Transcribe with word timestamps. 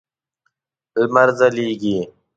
لمر 0.99 1.29
ځلیږی 1.39 1.97